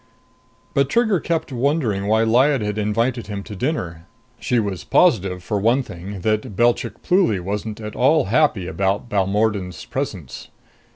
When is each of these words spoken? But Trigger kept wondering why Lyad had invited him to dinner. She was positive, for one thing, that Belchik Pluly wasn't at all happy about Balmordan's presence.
But 0.73 0.89
Trigger 0.89 1.19
kept 1.19 1.51
wondering 1.51 2.07
why 2.07 2.23
Lyad 2.23 2.61
had 2.61 2.79
invited 2.79 3.27
him 3.27 3.43
to 3.43 3.55
dinner. 3.55 4.07
She 4.39 4.57
was 4.57 4.83
positive, 4.83 5.43
for 5.43 5.59
one 5.59 5.83
thing, 5.83 6.21
that 6.21 6.55
Belchik 6.55 7.03
Pluly 7.03 7.39
wasn't 7.39 7.79
at 7.79 7.95
all 7.95 8.25
happy 8.25 8.65
about 8.65 9.09
Balmordan's 9.09 9.85
presence. 9.85 10.47